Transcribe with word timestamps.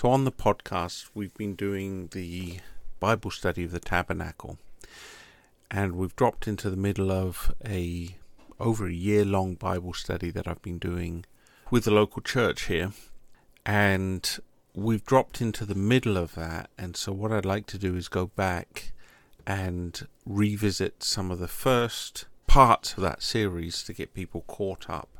So, 0.00 0.08
on 0.08 0.24
the 0.24 0.32
podcast, 0.32 1.10
we've 1.12 1.34
been 1.34 1.54
doing 1.54 2.08
the 2.12 2.60
Bible 3.00 3.30
study 3.30 3.64
of 3.64 3.70
the 3.70 3.78
tabernacle, 3.78 4.56
and 5.70 5.94
we've 5.94 6.16
dropped 6.16 6.48
into 6.48 6.70
the 6.70 6.76
middle 6.78 7.12
of 7.12 7.54
a 7.62 8.16
over 8.58 8.86
a 8.86 8.94
year 8.94 9.26
long 9.26 9.56
Bible 9.56 9.92
study 9.92 10.30
that 10.30 10.48
I've 10.48 10.62
been 10.62 10.78
doing 10.78 11.26
with 11.70 11.84
the 11.84 11.90
local 11.90 12.22
church 12.22 12.62
here, 12.62 12.92
and 13.66 14.38
we've 14.74 15.04
dropped 15.04 15.42
into 15.42 15.66
the 15.66 15.74
middle 15.74 16.16
of 16.16 16.34
that. 16.34 16.70
And 16.78 16.96
so, 16.96 17.12
what 17.12 17.30
I'd 17.30 17.44
like 17.44 17.66
to 17.66 17.76
do 17.76 17.94
is 17.94 18.08
go 18.08 18.24
back 18.24 18.92
and 19.46 20.08
revisit 20.24 21.02
some 21.02 21.30
of 21.30 21.40
the 21.40 21.46
first 21.46 22.24
parts 22.46 22.94
of 22.94 23.02
that 23.02 23.22
series 23.22 23.82
to 23.82 23.92
get 23.92 24.14
people 24.14 24.44
caught 24.46 24.88
up 24.88 25.19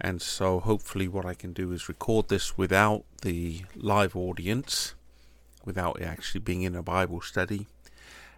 and 0.00 0.20
so 0.20 0.60
hopefully 0.60 1.08
what 1.08 1.24
I 1.24 1.34
can 1.34 1.52
do 1.52 1.72
is 1.72 1.88
record 1.88 2.28
this 2.28 2.58
without 2.58 3.04
the 3.22 3.62
live 3.76 4.16
audience 4.16 4.94
without 5.64 6.00
it 6.00 6.04
actually 6.04 6.40
being 6.40 6.62
in 6.62 6.74
a 6.74 6.82
Bible 6.82 7.20
study 7.20 7.66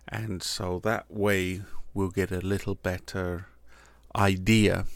and 0.08 0.42
so 0.42 0.80
that 0.84 1.10
way 1.10 1.62
we'll 1.94 2.10
get 2.10 2.30
a 2.30 2.40
little 2.40 2.74
better 2.74 3.46
idea 4.14 4.86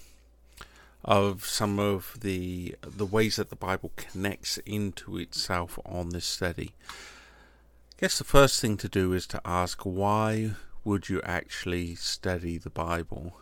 of 1.05 1.45
some 1.45 1.79
of 1.79 2.19
the 2.21 2.77
the 2.83 3.07
ways 3.07 3.37
that 3.37 3.51
the 3.51 3.57
Bible 3.57 3.91
connects 3.97 4.59
into 4.59 5.17
itself 5.17 5.79
on 5.85 6.11
this 6.11 6.27
study. 6.27 6.73
I 6.91 8.03
guess 8.03 8.19
the 8.19 8.25
first 8.25 8.61
thing 8.61 8.77
to 8.79 8.89
do 8.89 9.13
is 9.13 9.27
to 9.29 9.41
ask 9.45 9.83
why 9.83 10.53
would 10.85 11.09
you 11.09 11.21
actually 11.23 11.95
study 11.95 12.59
the 12.59 12.71
Bible 12.71 13.37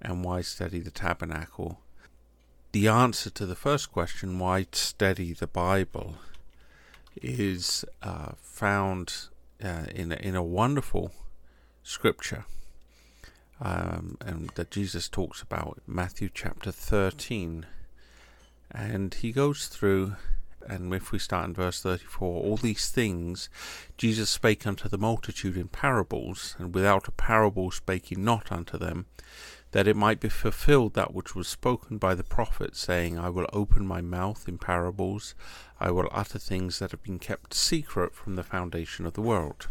and 0.00 0.24
why 0.24 0.40
study 0.40 0.80
the 0.80 0.90
tabernacle? 0.90 1.80
The 2.72 2.88
answer 2.88 3.30
to 3.30 3.46
the 3.46 3.54
first 3.54 3.90
question, 3.92 4.38
why 4.38 4.66
study 4.72 5.32
the 5.32 5.46
Bible, 5.46 6.16
is 7.20 7.84
uh, 8.02 8.32
found 8.40 9.28
uh, 9.62 9.86
in 9.94 10.12
a, 10.12 10.16
in 10.16 10.34
a 10.36 10.42
wonderful 10.42 11.12
scripture, 11.82 12.44
um, 13.60 14.16
and 14.20 14.50
that 14.54 14.70
Jesus 14.70 15.08
talks 15.08 15.42
about 15.42 15.80
Matthew 15.86 16.28
chapter 16.32 16.70
thirteen, 16.70 17.66
and 18.70 19.14
he 19.14 19.32
goes 19.32 19.66
through. 19.66 20.16
And 20.68 20.94
if 20.94 21.10
we 21.10 21.18
start 21.18 21.46
in 21.46 21.54
verse 21.54 21.80
34, 21.82 22.42
all 22.42 22.56
these 22.56 22.90
things 22.90 23.48
Jesus 23.96 24.30
spake 24.30 24.66
unto 24.66 24.88
the 24.88 24.98
multitude 24.98 25.56
in 25.56 25.68
parables, 25.68 26.54
and 26.58 26.74
without 26.74 27.08
a 27.08 27.12
parable 27.12 27.70
spake 27.70 28.06
he 28.06 28.14
not 28.14 28.52
unto 28.52 28.78
them, 28.78 29.06
that 29.72 29.86
it 29.86 29.96
might 29.96 30.20
be 30.20 30.28
fulfilled 30.28 30.94
that 30.94 31.14
which 31.14 31.34
was 31.34 31.46
spoken 31.46 31.98
by 31.98 32.14
the 32.14 32.24
prophet, 32.24 32.76
saying, 32.76 33.18
I 33.18 33.30
will 33.30 33.46
open 33.52 33.86
my 33.86 34.00
mouth 34.00 34.48
in 34.48 34.58
parables, 34.58 35.34
I 35.78 35.90
will 35.90 36.08
utter 36.10 36.38
things 36.38 36.78
that 36.78 36.90
have 36.90 37.02
been 37.02 37.18
kept 37.18 37.54
secret 37.54 38.14
from 38.14 38.36
the 38.36 38.42
foundation 38.42 39.06
of 39.06 39.14
the 39.14 39.22
world. 39.22 39.68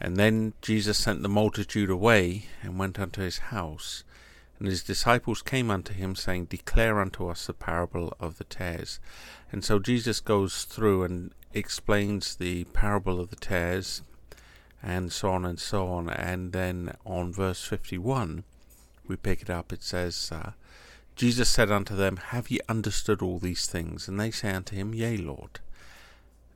And 0.00 0.16
then 0.16 0.54
Jesus 0.62 0.96
sent 0.96 1.22
the 1.22 1.28
multitude 1.28 1.90
away, 1.90 2.46
and 2.62 2.78
went 2.78 3.00
unto 3.00 3.20
his 3.20 3.38
house. 3.38 4.04
And 4.58 4.66
his 4.68 4.82
disciples 4.82 5.42
came 5.42 5.70
unto 5.70 5.92
him, 5.92 6.16
saying, 6.16 6.46
Declare 6.46 7.00
unto 7.00 7.28
us 7.28 7.46
the 7.46 7.54
parable 7.54 8.12
of 8.18 8.38
the 8.38 8.44
tares. 8.44 8.98
And 9.52 9.64
so 9.64 9.78
Jesus 9.78 10.20
goes 10.20 10.64
through 10.64 11.04
and 11.04 11.32
explains 11.54 12.36
the 12.36 12.64
parable 12.64 13.20
of 13.20 13.30
the 13.30 13.36
tares, 13.36 14.02
and 14.82 15.12
so 15.12 15.30
on 15.30 15.44
and 15.44 15.60
so 15.60 15.86
on. 15.86 16.08
And 16.08 16.52
then 16.52 16.94
on 17.06 17.32
verse 17.32 17.64
51, 17.64 18.44
we 19.06 19.16
pick 19.16 19.42
it 19.42 19.50
up, 19.50 19.72
it 19.72 19.82
says, 19.82 20.30
uh, 20.32 20.52
Jesus 21.16 21.48
said 21.48 21.70
unto 21.70 21.96
them, 21.96 22.16
Have 22.16 22.50
ye 22.50 22.60
understood 22.68 23.22
all 23.22 23.38
these 23.38 23.66
things? 23.66 24.06
And 24.06 24.20
they 24.20 24.30
say 24.30 24.52
unto 24.52 24.76
him, 24.76 24.94
Yea, 24.94 25.16
Lord. 25.16 25.60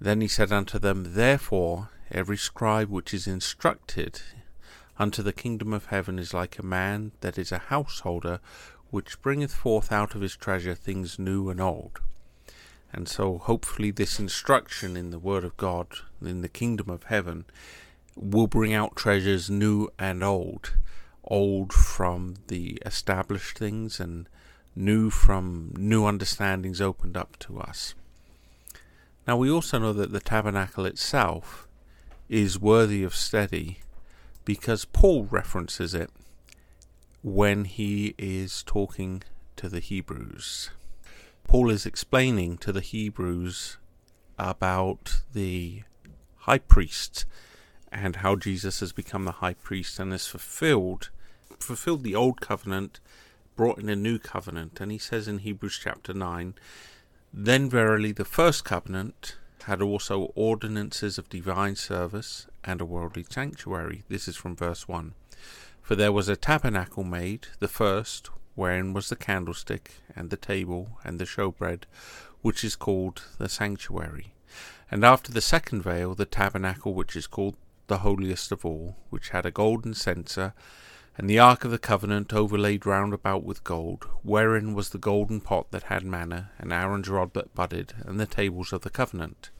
Then 0.00 0.20
he 0.20 0.28
said 0.28 0.52
unto 0.52 0.78
them, 0.78 1.14
Therefore 1.14 1.88
every 2.10 2.36
scribe 2.36 2.88
which 2.88 3.14
is 3.14 3.26
instructed 3.26 4.20
unto 5.02 5.20
the 5.20 5.32
kingdom 5.32 5.72
of 5.72 5.86
heaven 5.86 6.16
is 6.16 6.32
like 6.32 6.60
a 6.60 6.64
man 6.64 7.10
that 7.22 7.36
is 7.36 7.50
a 7.50 7.58
householder, 7.58 8.38
which 8.90 9.20
bringeth 9.20 9.52
forth 9.52 9.90
out 9.90 10.14
of 10.14 10.20
his 10.20 10.36
treasure 10.36 10.76
things 10.76 11.18
new 11.18 11.50
and 11.50 11.60
old. 11.60 11.98
And 12.92 13.08
so, 13.08 13.38
hopefully, 13.38 13.90
this 13.90 14.20
instruction 14.20 14.96
in 14.96 15.10
the 15.10 15.18
Word 15.18 15.42
of 15.42 15.56
God, 15.56 15.88
in 16.24 16.40
the 16.42 16.48
kingdom 16.48 16.88
of 16.88 17.04
heaven, 17.04 17.46
will 18.14 18.46
bring 18.46 18.72
out 18.72 18.94
treasures 18.94 19.50
new 19.50 19.88
and 19.98 20.22
old 20.22 20.76
old 21.24 21.72
from 21.72 22.34
the 22.46 22.78
established 22.86 23.58
things 23.58 23.98
and 23.98 24.28
new 24.76 25.10
from 25.10 25.72
new 25.76 26.04
understandings 26.04 26.80
opened 26.80 27.16
up 27.16 27.36
to 27.38 27.58
us. 27.58 27.94
Now, 29.26 29.36
we 29.36 29.50
also 29.50 29.78
know 29.78 29.92
that 29.94 30.12
the 30.12 30.20
tabernacle 30.20 30.86
itself 30.86 31.66
is 32.28 32.60
worthy 32.60 33.02
of 33.02 33.14
study 33.14 33.78
because 34.44 34.84
Paul 34.84 35.24
references 35.24 35.94
it 35.94 36.10
when 37.22 37.64
he 37.64 38.14
is 38.18 38.62
talking 38.62 39.22
to 39.56 39.68
the 39.68 39.80
Hebrews. 39.80 40.70
Paul 41.44 41.70
is 41.70 41.86
explaining 41.86 42.58
to 42.58 42.72
the 42.72 42.80
Hebrews 42.80 43.76
about 44.38 45.22
the 45.32 45.82
high 46.38 46.58
priest 46.58 47.24
and 47.92 48.16
how 48.16 48.36
Jesus 48.36 48.80
has 48.80 48.92
become 48.92 49.24
the 49.24 49.32
high 49.32 49.54
priest 49.54 49.98
and 49.98 50.12
has 50.12 50.26
fulfilled 50.26 51.10
fulfilled 51.62 52.02
the 52.02 52.14
old 52.14 52.40
covenant, 52.40 53.00
brought 53.56 53.78
in 53.78 53.88
a 53.88 53.96
new 53.96 54.18
covenant. 54.18 54.80
And 54.80 54.90
he 54.90 54.98
says 54.98 55.28
in 55.28 55.38
Hebrews 55.38 55.78
chapter 55.82 56.12
9, 56.12 56.54
Then 57.32 57.70
verily 57.70 58.12
the 58.12 58.24
first 58.24 58.64
covenant 58.64 59.36
had 59.62 59.82
also 59.82 60.32
ordinances 60.34 61.18
of 61.18 61.28
divine 61.28 61.76
service 61.76 62.46
and 62.64 62.80
a 62.80 62.84
worldly 62.84 63.24
sanctuary. 63.28 64.02
This 64.08 64.28
is 64.28 64.36
from 64.36 64.56
verse 64.56 64.88
1. 64.88 65.14
For 65.80 65.96
there 65.96 66.12
was 66.12 66.28
a 66.28 66.36
tabernacle 66.36 67.04
made, 67.04 67.48
the 67.58 67.68
first, 67.68 68.30
wherein 68.54 68.92
was 68.92 69.08
the 69.08 69.16
candlestick, 69.16 69.94
and 70.14 70.30
the 70.30 70.36
table, 70.36 70.98
and 71.04 71.18
the 71.18 71.24
showbread, 71.24 71.84
which 72.40 72.62
is 72.64 72.76
called 72.76 73.22
the 73.38 73.48
sanctuary. 73.48 74.34
And 74.90 75.04
after 75.04 75.32
the 75.32 75.40
second 75.40 75.82
veil, 75.82 76.14
the 76.14 76.26
tabernacle 76.26 76.94
which 76.94 77.16
is 77.16 77.26
called 77.26 77.56
the 77.86 77.98
holiest 77.98 78.52
of 78.52 78.64
all, 78.64 78.96
which 79.10 79.30
had 79.30 79.46
a 79.46 79.50
golden 79.50 79.94
censer, 79.94 80.54
and 81.18 81.28
the 81.28 81.38
ark 81.38 81.64
of 81.64 81.70
the 81.70 81.78
covenant 81.78 82.32
overlaid 82.32 82.86
round 82.86 83.12
about 83.12 83.44
with 83.44 83.64
gold, 83.64 84.06
wherein 84.22 84.74
was 84.74 84.90
the 84.90 84.98
golden 84.98 85.40
pot 85.40 85.70
that 85.70 85.84
had 85.84 86.04
manna, 86.04 86.50
and 86.58 86.72
Aaron's 86.72 87.08
rod 87.08 87.34
that 87.34 87.54
budded, 87.54 87.92
and 88.04 88.18
the 88.18 88.26
tables 88.26 88.72
of 88.72 88.80
the 88.80 88.90
covenant. 88.90 89.50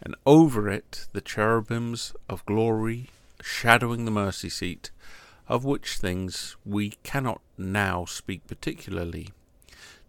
And 0.00 0.14
over 0.24 0.68
it 0.68 1.06
the 1.12 1.20
cherubims 1.20 2.14
of 2.28 2.46
glory, 2.46 3.10
shadowing 3.40 4.04
the 4.04 4.10
mercy 4.10 4.48
seat, 4.48 4.90
of 5.48 5.64
which 5.64 5.96
things 5.96 6.56
we 6.64 6.90
cannot 7.02 7.40
now 7.58 8.04
speak 8.04 8.46
particularly. 8.46 9.30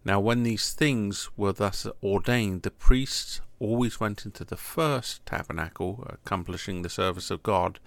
Now, 0.06 0.20
when 0.20 0.44
these 0.44 0.74
things 0.74 1.30
were 1.38 1.54
thus 1.54 1.88
ordained, 2.04 2.64
the 2.64 2.72
priests 2.72 3.42
always 3.60 4.00
went 4.00 4.26
into 4.26 4.44
the 4.44 4.58
first 4.58 5.26
tabernacle, 5.26 6.06
accomplishing 6.10 6.82
the 6.82 6.90
service 6.90 7.32
of 7.32 7.42
God, 7.42 7.80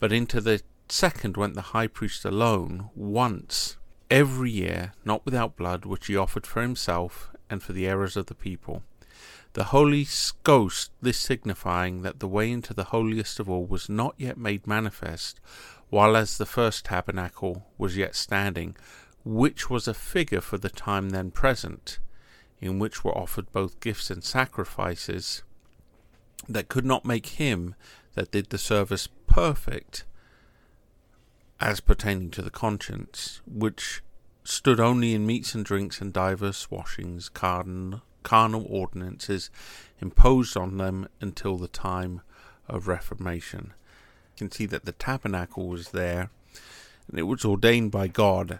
but 0.00 0.12
into 0.12 0.40
the 0.40 0.62
second 0.92 1.38
went 1.38 1.54
the 1.54 1.72
high 1.72 1.86
priest 1.86 2.22
alone, 2.22 2.90
once 2.94 3.78
every 4.10 4.50
year, 4.50 4.92
not 5.06 5.24
without 5.24 5.56
blood, 5.56 5.86
which 5.86 6.06
he 6.06 6.14
offered 6.14 6.46
for 6.46 6.60
himself 6.60 7.30
and 7.48 7.62
for 7.62 7.72
the 7.72 7.86
errors 7.86 8.14
of 8.14 8.26
the 8.26 8.34
people. 8.34 8.82
The 9.54 9.64
Holy 9.64 10.06
Ghost, 10.44 10.90
this 11.00 11.18
signifying 11.18 12.02
that 12.02 12.20
the 12.20 12.28
way 12.28 12.50
into 12.52 12.74
the 12.74 12.84
holiest 12.84 13.40
of 13.40 13.48
all 13.48 13.64
was 13.64 13.88
not 13.88 14.14
yet 14.18 14.36
made 14.36 14.66
manifest, 14.66 15.40
while 15.88 16.14
as 16.14 16.36
the 16.36 16.44
first 16.44 16.84
tabernacle 16.84 17.66
was 17.78 17.96
yet 17.96 18.14
standing, 18.14 18.76
which 19.24 19.70
was 19.70 19.88
a 19.88 19.94
figure 19.94 20.42
for 20.42 20.58
the 20.58 20.68
time 20.68 21.08
then 21.08 21.30
present, 21.30 22.00
in 22.60 22.78
which 22.78 23.02
were 23.02 23.16
offered 23.16 23.50
both 23.50 23.80
gifts 23.80 24.10
and 24.10 24.22
sacrifices, 24.22 25.42
that 26.46 26.68
could 26.68 26.84
not 26.84 27.06
make 27.06 27.26
him 27.26 27.74
that 28.12 28.30
did 28.30 28.50
the 28.50 28.58
service 28.58 29.08
perfect, 29.26 30.04
as 31.62 31.80
pertaining 31.80 32.30
to 32.32 32.42
the 32.42 32.50
conscience, 32.50 33.40
which 33.46 34.02
stood 34.44 34.80
only 34.80 35.14
in 35.14 35.24
meats 35.24 35.54
and 35.54 35.64
drinks 35.64 36.00
and 36.00 36.12
divers 36.12 36.68
washings, 36.70 37.28
carnal, 37.28 38.02
ordinances 38.68 39.48
imposed 40.00 40.56
on 40.56 40.76
them 40.78 41.08
until 41.20 41.56
the 41.56 41.68
time 41.68 42.20
of 42.68 42.88
Reformation. 42.88 43.72
You 44.34 44.38
can 44.38 44.50
see 44.50 44.66
that 44.66 44.84
the 44.84 44.92
tabernacle 44.92 45.68
was 45.68 45.90
there, 45.90 46.30
and 47.08 47.18
it 47.18 47.22
was 47.22 47.44
ordained 47.44 47.92
by 47.92 48.08
God, 48.08 48.58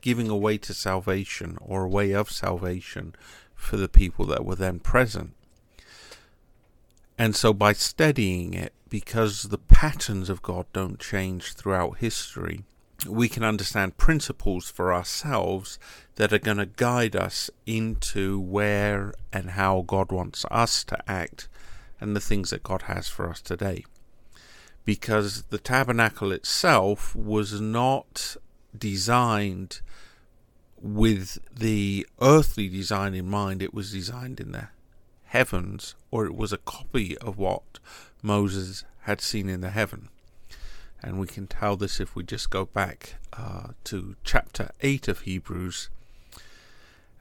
giving 0.00 0.28
a 0.28 0.36
way 0.36 0.58
to 0.58 0.74
salvation 0.74 1.56
or 1.60 1.84
a 1.84 1.88
way 1.88 2.12
of 2.12 2.30
salvation 2.30 3.14
for 3.54 3.76
the 3.76 3.88
people 3.88 4.26
that 4.26 4.44
were 4.44 4.56
then 4.56 4.80
present. 4.80 5.34
And 7.16 7.34
so, 7.36 7.52
by 7.52 7.72
studying 7.72 8.54
it, 8.54 8.72
because 8.88 9.44
the 9.44 9.58
patterns 9.58 10.30
of 10.30 10.42
God 10.42 10.66
don't 10.72 10.98
change 10.98 11.54
throughout 11.54 11.98
history, 11.98 12.64
we 13.06 13.28
can 13.28 13.44
understand 13.44 13.96
principles 13.96 14.70
for 14.70 14.92
ourselves 14.92 15.78
that 16.16 16.32
are 16.32 16.38
going 16.38 16.56
to 16.56 16.66
guide 16.66 17.14
us 17.14 17.50
into 17.66 18.40
where 18.40 19.14
and 19.32 19.50
how 19.50 19.84
God 19.86 20.10
wants 20.10 20.44
us 20.50 20.82
to 20.84 21.10
act 21.10 21.48
and 22.00 22.14
the 22.16 22.20
things 22.20 22.50
that 22.50 22.62
God 22.62 22.82
has 22.82 23.08
for 23.08 23.28
us 23.28 23.40
today. 23.40 23.84
Because 24.84 25.42
the 25.50 25.58
tabernacle 25.58 26.32
itself 26.32 27.14
was 27.14 27.60
not 27.60 28.36
designed 28.76 29.80
with 30.80 31.38
the 31.54 32.06
earthly 32.20 32.68
design 32.68 33.14
in 33.14 33.28
mind, 33.28 33.62
it 33.62 33.74
was 33.74 33.92
designed 33.92 34.40
in 34.40 34.52
the 34.52 34.68
heavens, 35.24 35.94
or 36.10 36.24
it 36.24 36.34
was 36.34 36.52
a 36.52 36.58
copy 36.58 37.18
of 37.18 37.36
what 37.36 37.78
Moses 38.22 38.84
had 39.02 39.20
seen 39.20 39.48
in 39.48 39.60
the 39.60 39.70
heaven. 39.70 40.08
And 41.02 41.20
we 41.20 41.26
can 41.26 41.46
tell 41.46 41.76
this 41.76 42.00
if 42.00 42.16
we 42.16 42.24
just 42.24 42.50
go 42.50 42.64
back 42.64 43.14
uh, 43.32 43.68
to 43.84 44.16
chapter 44.24 44.70
8 44.80 45.08
of 45.08 45.20
Hebrews. 45.20 45.88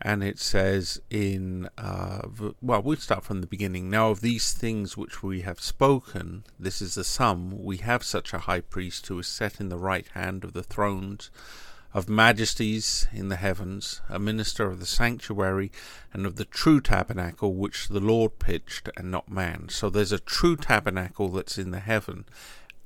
And 0.01 0.23
it 0.23 0.39
says 0.39 1.01
in, 1.09 1.69
uh, 1.77 2.27
well, 2.61 2.81
we'll 2.81 2.97
start 2.97 3.23
from 3.23 3.41
the 3.41 3.47
beginning. 3.47 3.89
Now, 3.89 4.11
of 4.11 4.21
these 4.21 4.53
things 4.53 4.95
which 4.95 5.23
we 5.23 5.41
have 5.41 5.59
spoken, 5.59 6.43
this 6.59 6.81
is 6.81 6.95
the 6.95 7.03
sum. 7.03 7.63
We 7.63 7.77
have 7.77 8.03
such 8.03 8.33
a 8.33 8.39
high 8.39 8.61
priest 8.61 9.07
who 9.07 9.19
is 9.19 9.27
set 9.27 9.59
in 9.59 9.69
the 9.69 9.77
right 9.77 10.07
hand 10.13 10.43
of 10.43 10.53
the 10.53 10.63
thrones 10.63 11.31
of 11.93 12.09
majesties 12.09 13.07
in 13.13 13.29
the 13.29 13.35
heavens, 13.37 14.01
a 14.09 14.19
minister 14.19 14.67
of 14.67 14.79
the 14.79 14.85
sanctuary 14.85 15.71
and 16.13 16.25
of 16.25 16.35
the 16.35 16.45
true 16.45 16.81
tabernacle 16.81 17.53
which 17.53 17.87
the 17.87 17.99
Lord 17.99 18.39
pitched 18.39 18.89
and 18.97 19.09
not 19.09 19.31
man. 19.31 19.69
So 19.69 19.89
there's 19.89 20.11
a 20.11 20.19
true 20.19 20.55
tabernacle 20.55 21.29
that's 21.29 21.57
in 21.57 21.71
the 21.71 21.79
heaven, 21.79 22.25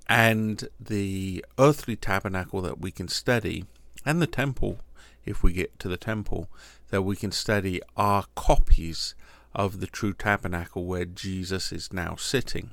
and 0.08 0.68
the 0.80 1.44
earthly 1.58 1.96
tabernacle 1.96 2.62
that 2.62 2.80
we 2.80 2.92
can 2.92 3.08
study, 3.08 3.66
and 4.06 4.22
the 4.22 4.28
temple, 4.28 4.80
if 5.26 5.44
we 5.44 5.54
get 5.54 5.80
to 5.80 5.88
the 5.88 5.98
temple, 5.98 6.50
that 6.90 7.04
we 7.04 7.16
can 7.16 7.32
study 7.32 7.82
are 7.98 8.26
copies 8.36 9.16
of 9.54 9.80
the 9.80 9.88
true 9.88 10.14
tabernacle 10.14 10.86
where 10.86 11.06
Jesus 11.06 11.72
is 11.72 11.92
now 11.92 12.16
sitting. 12.16 12.72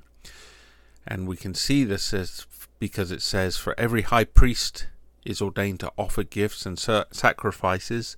And 1.07 1.27
we 1.27 1.37
can 1.37 1.55
see 1.55 1.85
this 1.85 2.13
as 2.13 2.47
because 2.79 3.11
it 3.11 3.23
says, 3.23 3.57
For 3.57 3.79
every 3.79 4.03
high 4.03 4.25
priest 4.25 4.87
is 5.29 5.43
ordained 5.43 5.81
to 5.81 5.93
offer 5.99 6.23
gifts 6.23 6.65
and 6.65 6.79
sacrifices, 6.79 8.17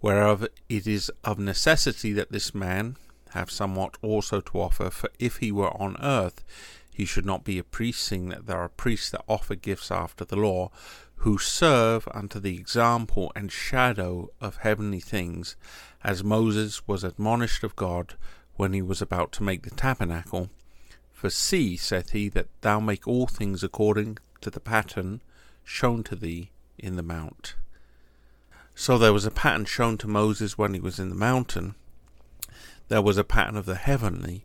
whereof 0.00 0.46
it 0.68 0.86
is 0.86 1.10
of 1.24 1.38
necessity 1.38 2.12
that 2.12 2.32
this 2.32 2.54
man 2.54 2.96
have 3.30 3.50
somewhat 3.50 3.96
also 4.02 4.40
to 4.40 4.60
offer, 4.60 4.90
for 4.90 5.10
if 5.18 5.38
he 5.38 5.50
were 5.50 5.76
on 5.80 5.96
earth, 6.00 6.44
he 6.94 7.04
should 7.04 7.26
not 7.26 7.44
be 7.44 7.58
a 7.58 7.64
priest, 7.64 8.02
seeing 8.04 8.28
that 8.28 8.46
there 8.46 8.58
are 8.58 8.68
priests 8.68 9.10
that 9.10 9.24
offer 9.28 9.54
gifts 9.54 9.90
after 9.90 10.24
the 10.24 10.36
law, 10.36 10.70
who 11.16 11.38
serve 11.38 12.06
unto 12.12 12.38
the 12.38 12.56
example 12.56 13.32
and 13.34 13.50
shadow 13.50 14.28
of 14.40 14.58
heavenly 14.58 15.00
things, 15.00 15.56
as 16.04 16.22
Moses 16.22 16.86
was 16.86 17.04
admonished 17.04 17.64
of 17.64 17.76
God 17.76 18.14
when 18.56 18.72
he 18.72 18.82
was 18.82 19.00
about 19.00 19.32
to 19.32 19.42
make 19.42 19.62
the 19.62 19.70
tabernacle. 19.70 20.50
For 21.12 21.30
see, 21.30 21.76
saith 21.76 22.10
he, 22.10 22.28
that 22.30 22.48
thou 22.60 22.80
make 22.80 23.08
all 23.08 23.26
things 23.26 23.62
according 23.62 24.18
to 24.40 24.50
the 24.50 24.60
pattern 24.60 25.22
shown 25.64 26.02
to 26.02 26.16
thee 26.16 26.50
in 26.78 26.96
the 26.96 27.02
mount. 27.02 27.54
So 28.74 28.98
there 28.98 29.12
was 29.12 29.26
a 29.26 29.30
pattern 29.30 29.64
shown 29.64 29.98
to 29.98 30.08
Moses 30.08 30.56
when 30.56 30.74
he 30.74 30.80
was 30.80 30.98
in 30.98 31.08
the 31.08 31.14
mountain. 31.14 31.74
There 32.88 33.02
was 33.02 33.18
a 33.18 33.24
pattern 33.24 33.56
of 33.56 33.66
the 33.66 33.76
heavenly. 33.76 34.44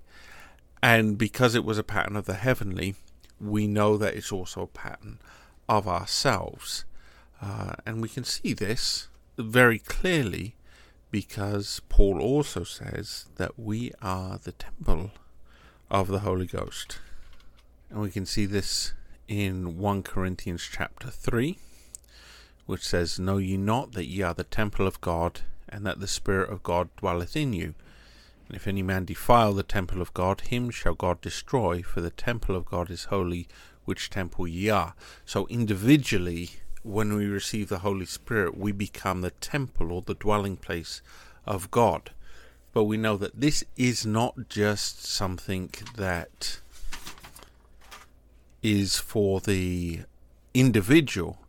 And 0.82 1.18
because 1.18 1.56
it 1.56 1.66
was 1.66 1.78
a 1.78 1.84
pattern 1.84 2.16
of 2.16 2.26
the 2.26 2.36
heavenly, 2.36 2.96
we 3.40 3.68
know 3.68 3.98
that 3.98 4.16
it's 4.16 4.32
also 4.32 4.64
a 4.64 4.68
pattern 4.68 5.20
of 5.68 5.88
ourselves. 5.88 6.86
Uh, 7.42 7.74
and 7.86 8.02
we 8.02 8.10
can 8.10 8.24
see 8.24 8.54
this 8.54 9.08
very 9.38 9.80
clearly 9.80 10.56
because 11.12 11.82
Paul 11.90 12.22
also 12.22 12.64
says 12.64 13.26
that 13.38 13.58
we 13.58 13.92
are 14.02 14.38
the 14.38 14.52
temple 14.52 15.12
of 15.90 16.08
the 16.08 16.20
Holy 16.20 16.46
Ghost. 16.46 17.00
And 17.90 18.02
we 18.02 18.12
can 18.12 18.26
see 18.26 18.46
this 18.46 18.94
in 19.28 19.78
1 19.78 20.04
Corinthians 20.04 20.68
chapter 20.72 21.10
3, 21.10 21.58
which 22.68 22.88
says, 22.88 23.18
Know 23.18 23.38
ye 23.38 23.58
not 23.58 23.94
that 23.94 24.06
ye 24.06 24.22
are 24.22 24.36
the 24.36 24.44
temple 24.44 24.86
of 24.86 25.02
God, 25.02 25.42
and 25.68 25.86
that 25.86 26.00
the 26.00 26.08
Spirit 26.08 26.52
of 26.52 26.62
God 26.62 26.90
dwelleth 26.98 27.36
in 27.36 27.54
you? 27.54 27.74
And 28.48 28.56
if 28.56 28.68
any 28.68 28.84
man 28.84 29.06
defile 29.06 29.54
the 29.54 29.64
temple 29.64 30.02
of 30.02 30.14
God, 30.14 30.42
him 30.42 30.70
shall 30.70 30.94
God 30.94 31.20
destroy, 31.22 31.82
for 31.82 32.02
the 32.02 32.12
temple 32.12 32.56
of 32.56 32.66
God 32.66 32.92
is 32.92 33.06
holy, 33.06 33.48
which 33.86 34.10
temple 34.10 34.48
ye 34.48 34.70
are. 34.70 34.94
So 35.26 35.48
individually, 35.48 36.52
when 36.84 37.16
we 37.16 37.26
receive 37.26 37.70
the 37.70 37.80
Holy 37.80 38.06
Spirit, 38.06 38.58
we 38.58 38.72
become 38.72 39.22
the 39.22 39.32
temple 39.32 39.92
or 39.92 40.02
the 40.02 40.14
dwelling 40.14 40.58
place 40.58 41.02
of 41.46 41.72
God. 41.72 42.12
But 42.74 42.84
we 42.84 42.98
know 42.98 43.18
that 43.18 43.40
this 43.40 43.64
is 43.76 44.06
not 44.06 44.50
just 44.50 45.06
something 45.06 45.72
that 45.96 46.60
is 48.62 48.98
for 48.98 49.40
the 49.40 50.02
individual, 50.54 51.40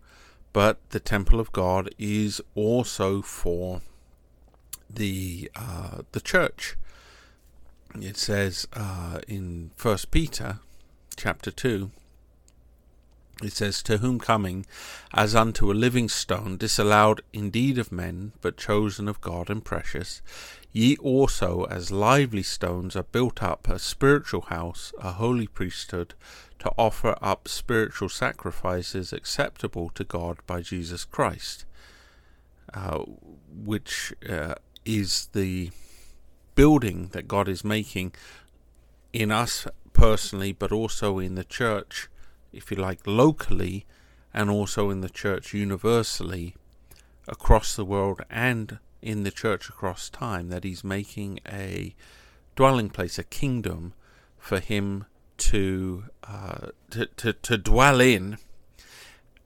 but 0.59 0.91
the 0.91 0.99
temple 0.99 1.39
of 1.39 1.53
God 1.53 1.89
is 2.01 2.41
also 2.57 3.23
for 3.23 3.81
the 4.91 5.49
uh, 5.55 5.99
the 6.11 6.21
church. 6.21 6.77
It 7.95 8.17
says 8.17 8.67
uh, 8.73 9.21
in 9.29 9.71
First 9.77 10.11
Peter, 10.11 10.59
chapter 11.17 11.53
two. 11.53 11.93
It 13.41 13.53
says, 13.53 13.85
To 13.85 13.99
whom 13.99 14.19
coming 14.19 14.67
as 15.15 15.37
unto 15.37 15.71
a 15.71 15.81
living 15.85 16.09
stone, 16.09 16.57
disallowed 16.57 17.21
indeed 17.33 17.79
of 17.79 17.93
men, 17.93 18.33
but 18.41 18.57
chosen 18.57 19.07
of 19.07 19.21
God 19.21 19.49
and 19.49 19.65
precious, 19.65 20.23
ye 20.73 20.97
also 20.99 21.65
as 21.65 21.91
lively 21.91 22.43
stones 22.43 22.95
are 22.95 23.05
built 23.05 23.43
up 23.43 23.69
a 23.69 23.79
spiritual 23.79 24.43
house, 24.43 24.93
a 25.01 25.13
holy 25.13 25.47
priesthood, 25.47 26.15
to 26.59 26.73
offer 26.77 27.17
up 27.23 27.49
spiritual 27.49 28.09
sacrifices 28.09 29.13
acceptable 29.13 29.91
to 29.95 30.05
God 30.05 30.39
by 30.47 30.61
Jesus 30.61 31.05
Christ, 31.05 31.65
uh, 32.75 32.99
which 33.51 34.13
uh, 34.29 34.55
is 34.85 35.29
the 35.33 35.71
building 36.55 37.09
that 37.13 37.29
God 37.29 37.49
is 37.49 37.65
making 37.65 38.13
in 39.13 39.31
us 39.31 39.67
personally, 39.93 40.53
but 40.53 40.73
also 40.73 41.19
in 41.19 41.35
the 41.35 41.45
church, 41.45 42.09
if 42.53 42.71
you 42.71 42.77
like, 42.77 43.07
locally, 43.07 43.87
and 44.35 44.51
also 44.51 44.91
in 44.91 45.01
the 45.01 45.09
church 45.09 45.55
universally 45.55 46.55
across 47.27 47.77
the 47.77 47.85
world 47.85 48.21
and 48.31 48.79
in 49.01 49.23
the 49.23 49.31
church 49.31 49.69
across 49.69 50.11
time, 50.11 50.49
that 50.49 50.65
He's 50.65 50.85
making 50.85 51.41
a 51.47 51.95
dwelling 52.57 52.91
place, 52.91 53.19
a 53.19 53.25
kingdom 53.25 53.95
for 54.39 54.61
Him 54.61 55.07
to, 55.39 56.05
uh, 56.25 56.69
to, 56.91 57.07
to, 57.07 57.33
to 57.33 57.59
dwell 57.59 58.01
in 58.01 58.39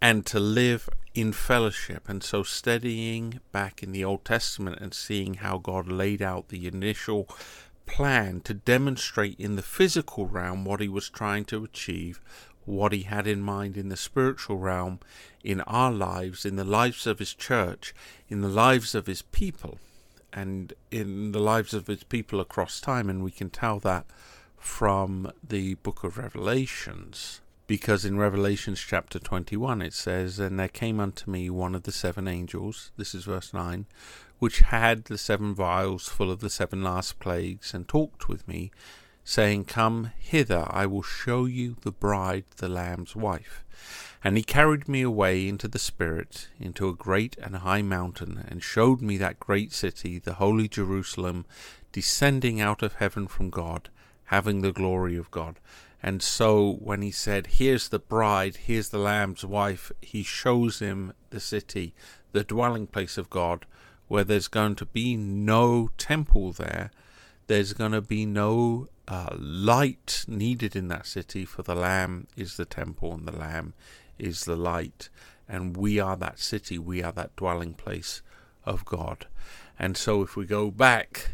and 0.01 0.27
to 0.27 0.41
live 0.41 0.89
in 1.15 1.33
fellowship. 1.33 2.09
And 2.09 2.23
so, 2.23 2.43
studying 2.43 3.41
back 3.53 3.83
in 3.83 3.93
the 3.93 4.05
Old 4.05 4.25
Testament 4.25 4.81
and 4.81 4.93
seeing 4.93 5.35
how 5.35 5.59
God 5.59 5.91
laid 5.91 6.23
out 6.23 6.49
the 6.49 6.67
initial 6.67 7.29
plan 7.87 8.41
to 8.41 8.55
demonstrate 8.55 9.39
in 9.39 9.57
the 9.57 9.63
physical 9.63 10.27
realm 10.27 10.65
what 10.65 10.81
he 10.81 10.89
was 10.89 11.11
trying 11.11 11.45
to 11.47 11.65
achieve, 11.65 12.21
what 12.65 12.93
he 12.93 13.03
had 13.03 13.27
in 13.27 13.43
mind 13.43 13.77
in 13.77 13.89
the 13.89 13.97
spiritual 13.97 14.57
realm, 14.57 15.01
in 15.43 15.61
our 15.63 15.93
lives, 15.93 16.45
in 16.45 16.57
the 16.57 16.65
lives 16.65 17.07
of 17.07 17.19
his 17.19 17.35
church, 17.35 17.95
in 18.29 18.41
the 18.41 18.49
lives 18.49 18.95
of 18.95 19.07
his 19.07 19.23
people, 19.23 19.79
and 20.33 20.73
in 20.91 21.33
the 21.33 21.41
lives 21.41 21.75
of 21.75 21.87
his 21.87 22.05
people 22.05 22.41
across 22.41 22.81
time. 22.81 23.11
And 23.11 23.23
we 23.23 23.31
can 23.31 23.51
tell 23.51 23.79
that 23.81 24.07
from 24.57 25.33
the 25.47 25.75
book 25.75 26.05
of 26.05 26.19
Revelations. 26.19 27.41
Because 27.67 28.05
in 28.05 28.19
Revelations 28.19 28.81
chapter 28.81 29.19
21 29.19 29.83
it 29.83 29.95
says, 29.95 30.39
And 30.39 30.59
there 30.59 30.69
came 30.69 31.01
unto 31.01 31.31
me 31.31 31.49
one 31.49 31.75
of 31.75 31.85
the 31.85 31.93
seven 31.93 32.29
angels, 32.29 32.91
this 32.97 33.15
is 33.15 33.25
verse 33.25 33.55
9, 33.55 33.87
which 34.39 34.61
had 34.61 35.05
the 35.05 35.19
seven 35.19 35.55
vials 35.55 36.09
full 36.09 36.31
of 36.31 36.41
the 36.41 36.51
seven 36.51 36.83
last 36.83 37.19
plagues, 37.19 37.73
and 37.73 37.89
talked 37.89 38.29
with 38.29 38.47
me, 38.47 38.71
saying, 39.25 39.65
Come 39.65 40.11
hither, 40.19 40.67
I 40.69 40.87
will 40.87 41.03
show 41.03 41.45
you 41.45 41.77
the 41.83 41.93
bride, 41.93 42.45
the 42.57 42.69
Lamb's 42.69 43.15
wife. 43.17 43.65
And 44.25 44.37
he 44.37 44.43
carried 44.43 44.89
me 44.89 45.03
away 45.03 45.49
into 45.49 45.67
the 45.69 45.79
Spirit, 45.79 46.49
into 46.61 46.89
a 46.89 46.95
great 46.95 47.37
and 47.39 47.57
high 47.57 47.83
mountain, 47.83 48.45
and 48.49 48.63
showed 48.63 49.01
me 49.01 49.17
that 49.19 49.41
great 49.41 49.73
city, 49.73 50.19
the 50.19 50.35
holy 50.35 50.69
Jerusalem, 50.69 51.45
descending 51.91 52.61
out 52.61 52.83
of 52.83 52.95
heaven 52.95 53.27
from 53.27 53.51
God 53.51 53.89
having 54.33 54.63
the 54.63 54.73
glory 54.73 55.15
of 55.15 55.31
God. 55.31 55.61
And 56.03 56.23
so 56.23 56.79
when 56.81 57.03
he 57.03 57.11
said, 57.11 57.59
Here's 57.59 57.91
the 57.91 57.99
bride, 57.99 58.57
here's 58.57 58.89
the 58.89 58.99
Lamb's 58.99 59.45
wife, 59.45 59.93
he 60.01 60.23
shows 60.23 60.79
him 60.79 61.13
the 61.29 61.39
city, 61.39 61.95
the 62.33 62.43
dwelling 62.43 62.87
place 62.87 63.19
of 63.19 63.29
God, 63.29 63.67
where 64.09 64.25
there's 64.25 64.49
going 64.49 64.75
to 64.77 64.87
be 64.87 65.17
no 65.17 65.91
temple 65.99 66.53
there. 66.53 66.91
There's 67.47 67.75
going 67.75 67.93
to 67.93 68.01
be 68.01 68.25
no 68.25 68.89
uh, 69.09 69.37
light 69.39 70.25
needed 70.29 70.77
in 70.77 70.89
that 70.89 71.07
city, 71.07 71.45
for 71.45 71.63
the 71.63 71.75
Lamb 71.75 72.27
is 72.37 72.57
the 72.57 72.65
temple 72.65 73.13
and 73.13 73.27
the 73.27 73.37
Lamb 73.37 73.75
is 74.19 74.45
the 74.45 74.57
light. 74.57 75.09
and 75.49 75.77
we 75.77 75.99
are 75.99 76.17
that 76.17 76.39
city, 76.39 76.79
we 76.79 77.03
are 77.03 77.13
that 77.13 77.37
dwelling 77.37 77.75
place 77.75 78.23
of 78.65 78.85
God. 78.85 79.27
And 79.79 79.97
so 79.97 80.23
if 80.23 80.37
we 80.37 80.47
go 80.47 80.71
back 80.71 81.33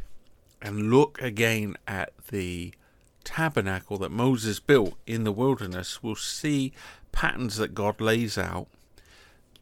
and 0.60 0.90
look 0.90 1.20
again 1.22 1.76
at 1.86 2.12
the 2.30 2.74
tabernacle 3.22 3.98
that 3.98 4.10
Moses 4.10 4.58
built 4.58 4.94
in 5.06 5.24
the 5.24 5.32
wilderness, 5.32 6.02
we'll 6.02 6.16
see 6.16 6.72
patterns 7.12 7.56
that 7.58 7.74
God 7.74 8.00
lays 8.00 8.36
out 8.38 8.68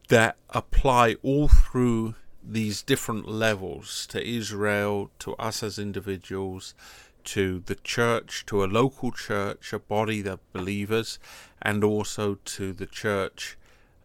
that 0.07 0.37
apply 0.49 1.17
all 1.21 1.47
through 1.49 2.15
these 2.41 2.81
different 2.81 3.27
levels 3.27 4.07
to 4.07 4.25
Israel, 4.25 5.11
to 5.19 5.35
us 5.35 5.61
as 5.61 5.77
individuals, 5.77 6.73
to 7.27 7.59
the 7.65 7.75
church, 7.75 8.45
to 8.45 8.63
a 8.63 8.65
local 8.65 9.11
church, 9.11 9.73
a 9.73 9.79
body 9.79 10.25
of 10.25 10.39
believers, 10.53 11.19
and 11.61 11.83
also 11.83 12.35
to 12.45 12.71
the 12.71 12.85
church 12.85 13.57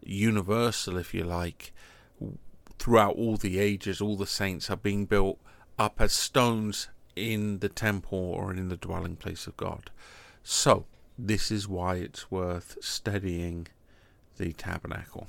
universal, 0.02 0.97
if 0.97 1.14
you 1.14 1.23
like. 1.23 1.73
Throughout 2.81 3.14
all 3.14 3.37
the 3.37 3.61
ages, 3.61 4.00
all 4.00 4.17
the 4.17 4.26
saints 4.26 4.69
are 4.71 4.76
being 4.76 5.07
built 5.07 5.38
up 5.79 6.00
as 6.00 6.12
stones 6.12 6.88
in 7.14 7.61
the 7.61 7.69
temple 7.69 8.19
or 8.19 8.52
in 8.52 8.69
the 8.69 8.76
dwelling 8.76 9.14
place 9.14 9.47
of 9.47 9.57
God. 9.57 9.91
So, 10.43 10.87
this 11.17 11.52
is 11.52 11.69
why 11.69 11.97
it's 11.97 12.29
worth 12.29 12.76
studying 12.81 13.69
the 14.37 14.52
tabernacle. 14.52 15.29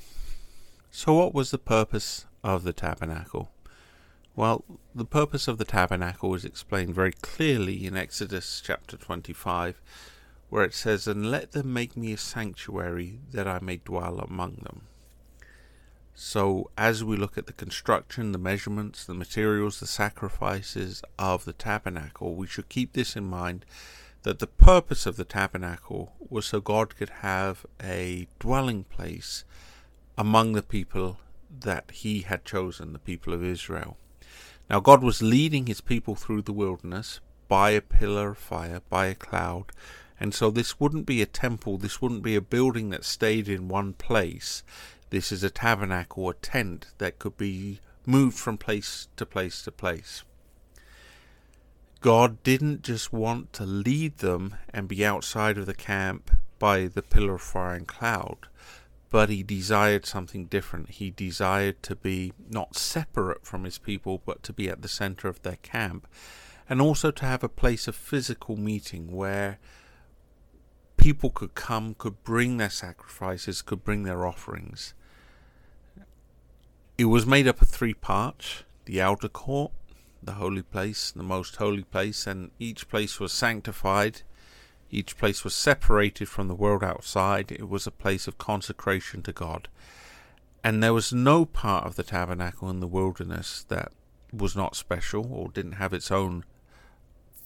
So, 0.90 1.14
what 1.14 1.36
was 1.36 1.52
the 1.52 1.60
purpose 1.60 2.26
of 2.44 2.64
the 2.64 2.74
tabernacle? 2.74 3.52
Well, 4.36 4.66
the 4.96 5.06
purpose 5.06 5.48
of 5.48 5.60
the 5.60 5.66
tabernacle 5.66 6.34
is 6.34 6.44
explained 6.44 6.96
very 6.96 7.12
clearly 7.12 7.86
in 7.86 7.96
Exodus 7.96 8.63
chapter 8.66 8.98
25, 8.98 9.80
where 10.50 10.63
it 10.63 10.74
says, 10.74 11.08
And 11.08 11.30
let 11.30 11.52
them 11.52 11.72
make 11.72 11.96
me 11.96 12.13
a 12.13 12.18
sanctuary 12.18 13.20
that 13.32 13.48
I 13.48 13.60
may 13.60 13.78
dwell 13.78 14.18
among 14.18 14.56
them. 14.63 14.88
So, 16.16 16.72
as 16.75 17.04
we 17.04 17.16
look 17.16 17.38
at 17.38 17.46
the 17.46 17.54
construction, 17.54 18.32
the 18.32 18.40
measurements, 18.40 19.06
the 19.06 19.13
materials, 19.13 19.80
the 19.80 19.86
sacrifices 19.86 21.04
of 21.20 21.46
the 21.46 21.54
tabernacle, 21.54 22.34
we 22.34 22.48
should 22.48 22.70
keep 22.70 22.94
this 22.94 23.16
in 23.16 23.25
mind 23.25 23.66
that 24.24 24.40
the 24.40 24.48
purpose 24.48 25.06
of 25.06 25.16
the 25.16 25.25
tabernacle 25.25 26.13
was 26.28 26.48
so 26.48 26.60
God 26.60 26.96
could 26.96 27.10
have 27.22 27.68
a 27.82 28.28
dwelling 28.40 28.84
place 28.86 29.44
among 30.18 30.54
the 30.54 30.63
people 30.63 31.20
that 31.52 31.92
He 31.92 32.22
had 32.22 32.46
chosen, 32.46 32.94
the 32.94 33.00
people 33.00 33.32
of 33.32 33.44
Israel. 33.44 33.98
Now, 34.70 34.79
God 34.79 35.03
was 35.03 35.22
leading 35.22 35.67
His 35.67 35.82
people 35.82 36.15
through 36.15 36.43
the 36.43 36.53
wilderness 36.53 37.20
by 37.48 37.72
a 37.72 37.82
pillar 37.82 38.29
of 38.29 38.38
fire, 38.38 38.82
by 38.89 39.08
a 39.08 39.15
cloud, 39.15 39.65
and 40.20 40.34
so 40.34 40.50
this 40.50 40.79
wouldn't 40.79 41.05
be 41.05 41.22
a 41.22 41.25
temple, 41.25 41.77
this 41.77 42.01
wouldn't 42.01 42.24
be 42.24 42.36
a 42.36 42.41
building 42.41 42.89
that 42.89 43.03
stayed 43.03 43.50
in 43.50 43.67
one 43.67 43.93
place. 43.93 44.63
This 45.10 45.32
is 45.32 45.43
a 45.43 45.50
tabernacle, 45.50 46.29
a 46.29 46.34
tent 46.34 46.88
that 46.98 47.20
could 47.20 47.38
be 47.38 47.79
moved 48.05 48.38
from 48.38 48.58
place 48.58 49.08
to 49.17 49.25
place 49.25 49.62
to 49.63 49.72
place. 49.72 50.24
God 52.01 52.41
didn't 52.43 52.82
just 52.82 53.13
want 53.13 53.53
to 53.53 53.65
lead 53.65 54.17
them 54.17 54.55
and 54.74 54.88
be 54.88 55.05
outside 55.05 55.58
of 55.58 55.65
the 55.65 55.74
camp 55.74 56.32
by 56.60 56.88
the 56.88 57.01
pillar 57.01 57.36
of 57.36 57.41
fire 57.41 57.75
and 57.75 57.88
cloud, 57.88 58.48
but 59.13 59.29
he 59.29 59.43
desired 59.43 60.08
something 60.08 60.46
different. 60.46 60.89
He 60.89 61.12
desired 61.12 61.84
to 61.84 61.96
be 61.96 62.34
not 62.50 62.75
separate 62.75 63.46
from 63.46 63.63
his 63.63 63.77
people, 63.77 64.24
but 64.25 64.41
to 64.41 64.51
be 64.51 64.67
at 64.67 64.82
the 64.82 64.88
center 64.88 65.27
of 65.27 65.39
their 65.43 65.58
camp, 65.58 66.08
and 66.67 66.82
also 66.82 67.12
to 67.12 67.25
have 67.27 67.43
a 67.43 67.48
place 67.48 67.88
of 67.88 67.96
physical 67.96 68.58
meeting 68.58 69.12
where 69.12 69.60
people 70.98 71.29
could 71.29 71.53
come, 71.53 71.93
could 71.93 72.24
bring 72.24 72.58
their 72.58 72.72
sacrifices, 72.72 73.62
could 73.62 73.84
bring 73.84 74.01
their 74.01 74.25
offerings. 74.25 74.96
It 76.98 77.05
was 77.05 77.27
made 77.27 77.48
up 77.48 77.62
of 77.62 77.70
three 77.70 77.93
parts 77.93 78.63
the 78.86 79.00
outer 79.00 79.29
court, 79.29 79.74
the 80.24 80.34
holy 80.34 80.63
place, 80.63 81.12
the 81.12 81.22
most 81.22 81.58
holy 81.58 81.84
place, 81.84 82.25
and 82.25 82.50
each 82.58 82.89
place 82.89 83.20
was 83.20 83.32
sanctified. 83.32 84.24
Each 84.94 85.18
place 85.18 85.44
was 85.44 85.56
separated 85.56 86.30
from 86.30 86.48
the 86.48 86.54
world 86.54 86.84
outside. 86.84 87.52
It 87.52 87.68
was 87.68 87.88
a 87.88 87.92
place 87.92 88.28
of 88.28 88.38
consecration 88.38 89.24
to 89.24 89.32
God. 89.32 89.68
And 90.64 90.84
there 90.84 90.94
was 90.94 91.12
no 91.12 91.46
part 91.46 91.88
of 91.88 91.96
the 91.96 92.04
tabernacle 92.04 92.70
in 92.70 92.80
the 92.80 92.88
wilderness 92.88 93.66
that 93.70 93.92
was 94.32 94.56
not 94.56 94.76
special 94.76 95.34
or 95.34 95.50
didn't 95.50 95.74
have 95.74 95.94
its 95.94 96.12
own 96.12 96.46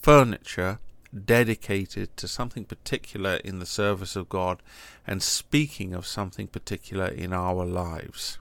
furniture 0.02 0.80
dedicated 1.26 2.18
to 2.18 2.28
something 2.28 2.66
particular 2.66 3.36
in 3.38 3.60
the 3.60 3.66
service 3.66 4.18
of 4.18 4.28
God 4.28 4.62
and 5.08 5.24
speaking 5.24 5.94
of 5.94 6.06
something 6.06 6.48
particular 6.48 7.08
in 7.08 7.32
our 7.32 7.66
lives. 7.66 8.40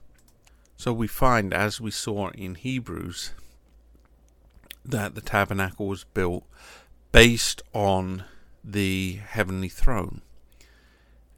So 0.75 0.91
we 0.91 1.07
find, 1.07 1.53
as 1.53 1.79
we 1.79 1.91
saw 1.91 2.27
in 2.31 2.55
Hebrews, 2.55 3.31
that 4.83 5.15
the 5.15 5.21
tabernacle 5.21 5.87
was 5.87 6.03
built 6.03 6.43
based 7.13 7.61
on 7.73 8.25
the 8.67 9.19
heavenly 9.25 9.69
throne. 9.69 10.21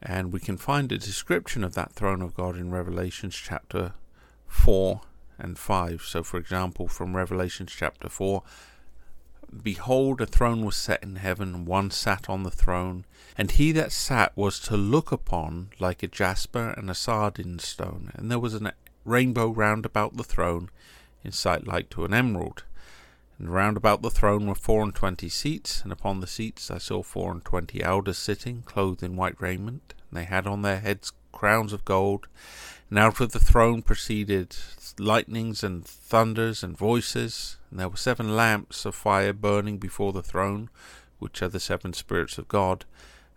And 0.02 0.32
we 0.32 0.40
can 0.40 0.56
find 0.56 0.90
a 0.90 0.98
description 0.98 1.62
of 1.62 1.74
that 1.74 1.92
throne 1.92 2.22
of 2.22 2.34
God 2.34 2.56
in 2.56 2.70
Revelations 2.70 3.36
chapter 3.36 3.92
4 4.48 5.02
and 5.38 5.58
5. 5.58 6.02
So, 6.02 6.22
for 6.22 6.38
example, 6.38 6.88
from 6.88 7.16
Revelations 7.16 7.72
chapter 7.76 8.08
4 8.08 8.42
Behold, 9.62 10.20
a 10.20 10.26
throne 10.26 10.64
was 10.64 10.76
set 10.76 11.02
in 11.02 11.16
heaven, 11.16 11.64
one 11.64 11.90
sat 11.90 12.30
on 12.30 12.44
the 12.44 12.52
throne, 12.52 13.04
and 13.36 13.50
he 13.50 13.72
that 13.72 13.90
sat 13.90 14.36
was 14.36 14.60
to 14.60 14.76
look 14.76 15.10
upon 15.10 15.70
like 15.80 16.04
a 16.04 16.08
jasper 16.08 16.72
and 16.76 16.88
a 16.88 16.94
sardine 16.94 17.58
stone, 17.58 18.12
and 18.14 18.30
there 18.30 18.38
was 18.38 18.54
a 18.54 18.72
rainbow 19.04 19.48
round 19.48 19.84
about 19.84 20.16
the 20.16 20.22
throne, 20.22 20.70
in 21.24 21.32
sight 21.32 21.66
like 21.66 21.90
to 21.90 22.04
an 22.04 22.14
emerald. 22.14 22.62
And 23.40 23.48
round 23.48 23.78
about 23.78 24.02
the 24.02 24.10
throne 24.10 24.46
were 24.46 24.54
four 24.54 24.82
and 24.82 24.94
twenty 24.94 25.30
seats, 25.30 25.80
and 25.82 25.90
upon 25.90 26.20
the 26.20 26.26
seats 26.26 26.70
I 26.70 26.76
saw 26.76 27.02
four 27.02 27.32
and 27.32 27.42
twenty 27.42 27.82
elders 27.82 28.18
sitting, 28.18 28.60
clothed 28.66 29.02
in 29.02 29.16
white 29.16 29.40
raiment, 29.40 29.94
and 30.10 30.18
they 30.18 30.24
had 30.24 30.46
on 30.46 30.60
their 30.60 30.80
heads 30.80 31.14
crowns 31.32 31.72
of 31.72 31.86
gold. 31.86 32.26
And 32.90 32.98
out 32.98 33.18
of 33.18 33.32
the 33.32 33.38
throne 33.38 33.80
proceeded 33.80 34.56
lightnings 34.98 35.64
and 35.64 35.82
thunders 35.82 36.62
and 36.62 36.76
voices, 36.76 37.56
and 37.70 37.80
there 37.80 37.88
were 37.88 37.96
seven 37.96 38.36
lamps 38.36 38.84
of 38.84 38.94
fire 38.94 39.32
burning 39.32 39.78
before 39.78 40.12
the 40.12 40.22
throne, 40.22 40.68
which 41.18 41.40
are 41.40 41.48
the 41.48 41.60
seven 41.60 41.94
spirits 41.94 42.36
of 42.36 42.46
God. 42.46 42.84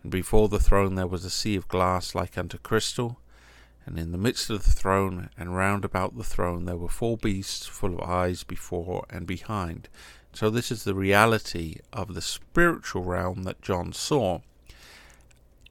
And 0.02 0.12
before 0.12 0.50
the 0.50 0.60
throne 0.60 0.96
there 0.96 1.06
was 1.06 1.24
a 1.24 1.30
sea 1.30 1.56
of 1.56 1.66
glass 1.66 2.14
like 2.14 2.36
unto 2.36 2.58
crystal, 2.58 3.20
and 3.86 3.98
in 3.98 4.12
the 4.12 4.18
midst 4.18 4.50
of 4.50 4.64
the 4.64 4.70
throne 4.70 5.30
and 5.36 5.56
round 5.56 5.84
about 5.84 6.16
the 6.16 6.24
throne 6.24 6.64
there 6.64 6.76
were 6.76 6.88
four 6.88 7.16
beasts 7.16 7.66
full 7.66 7.94
of 7.94 8.08
eyes 8.08 8.42
before 8.42 9.04
and 9.10 9.26
behind. 9.26 9.88
So 10.32 10.50
this 10.50 10.72
is 10.72 10.84
the 10.84 10.94
reality 10.94 11.76
of 11.92 12.14
the 12.14 12.22
spiritual 12.22 13.04
realm 13.04 13.44
that 13.44 13.62
John 13.62 13.92
saw 13.92 14.40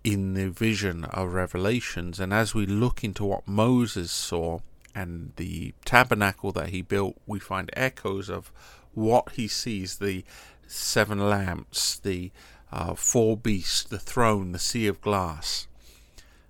in 0.04 0.34
the 0.34 0.50
vision 0.50 1.06
of 1.06 1.34
Revelations. 1.34 2.20
And 2.20 2.34
as 2.34 2.54
we 2.54 2.66
look 2.66 3.04
into 3.04 3.26
what 3.26 3.48
Moses 3.48 4.12
saw 4.12 4.60
and 4.96 5.34
the 5.36 5.74
tabernacle 5.86 6.52
that 6.54 6.70
he 6.70 6.82
built, 6.82 7.18
we 7.26 7.40
find 7.40 7.72
echoes 7.74 8.30
of 8.30 8.52
what 8.94 9.32
he 9.32 9.48
sees 9.48 9.98
the 9.98 10.24
seven 10.68 11.30
lamps, 11.30 12.00
the 12.00 12.32
uh, 12.72 12.94
four 12.96 13.38
beasts, 13.38 13.84
the 13.84 14.00
throne, 14.00 14.52
the 14.52 14.60
sea 14.60 14.88
of 14.88 15.02
glass. 15.02 15.68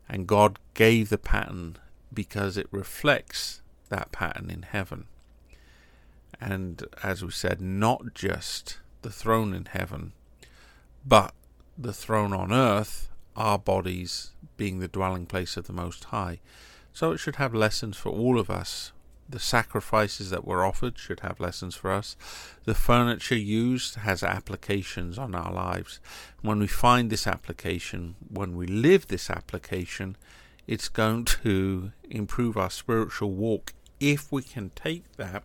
And 0.09 0.27
God 0.27 0.59
gave 0.73 1.09
the 1.09 1.17
pattern 1.17 1.77
because 2.13 2.57
it 2.57 2.67
reflects 2.71 3.61
that 3.89 4.11
pattern 4.11 4.49
in 4.49 4.63
heaven. 4.63 5.05
And 6.39 6.83
as 7.01 7.23
we 7.23 7.31
said, 7.31 7.61
not 7.61 8.13
just 8.13 8.79
the 9.01 9.09
throne 9.09 9.53
in 9.53 9.65
heaven, 9.65 10.13
but 11.05 11.33
the 11.77 11.93
throne 11.93 12.33
on 12.33 12.51
earth, 12.51 13.09
our 13.35 13.57
bodies 13.57 14.31
being 14.57 14.79
the 14.79 14.87
dwelling 14.87 15.25
place 15.25 15.57
of 15.57 15.67
the 15.67 15.73
Most 15.73 16.05
High. 16.05 16.39
So 16.91 17.11
it 17.11 17.17
should 17.17 17.37
have 17.37 17.53
lessons 17.53 17.97
for 17.97 18.09
all 18.09 18.39
of 18.39 18.49
us. 18.49 18.91
The 19.27 19.39
sacrifices 19.39 20.29
that 20.29 20.45
were 20.45 20.65
offered 20.65 20.97
should 20.97 21.21
have 21.21 21.39
lessons 21.39 21.75
for 21.75 21.91
us. 21.91 22.15
The 22.65 22.75
furniture 22.75 23.37
used 23.37 23.95
has 23.95 24.21
applications 24.21 25.17
on 25.17 25.33
our 25.33 25.51
lives. 25.51 25.99
When 26.41 26.59
we 26.59 26.67
find 26.67 27.09
this 27.09 27.25
application, 27.25 28.15
when 28.29 28.55
we 28.55 28.67
live 28.67 29.07
this 29.07 29.29
application, 29.29 30.17
it's 30.67 30.89
going 30.89 31.25
to 31.25 31.91
improve 32.09 32.57
our 32.57 32.69
spiritual 32.69 33.31
walk 33.31 33.73
if 33.99 34.31
we 34.31 34.41
can 34.41 34.71
take 34.75 35.15
that 35.17 35.43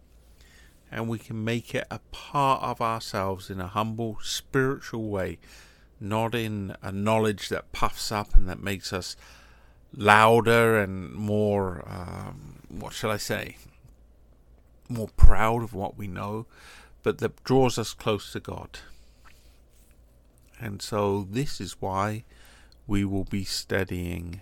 and 0.90 1.08
we 1.08 1.18
can 1.18 1.44
make 1.44 1.75
it 1.75 1.87
a 1.90 2.00
part 2.12 2.62
of 2.62 2.80
ourselves 2.80 3.50
in 3.50 3.61
a 3.61 3.66
humble 3.66 4.18
spiritual 4.23 5.08
way, 5.08 5.38
not 6.00 6.35
in 6.35 6.75
a 6.82 6.90
knowledge 6.90 7.49
that 7.49 7.73
puffs 7.73 8.11
up 8.11 8.35
and 8.35 8.49
that 8.49 8.62
makes 8.62 8.92
us 8.92 9.16
louder 9.95 10.78
and 10.78 11.12
more, 11.12 11.85
um, 11.87 12.61
what 12.68 12.92
shall 12.92 13.11
I 13.11 13.16
say, 13.16 13.57
more 14.88 15.09
proud 15.16 15.62
of 15.62 15.75
what 15.75 15.97
we 15.97 16.07
know, 16.07 16.47
but 17.02 17.18
that 17.18 17.42
draws 17.45 17.78
us 17.78 17.95
close 17.95 18.33
to 18.33 18.40
God. 18.40 18.80
And 20.61 20.83
so 20.83 21.26
this 21.30 21.61
is 21.61 21.76
why 21.80 22.25
we 22.87 23.04
will 23.04 23.25
be 23.25 23.45
studying 23.45 24.40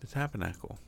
the 0.00 0.06
tabernacle. 0.06 0.78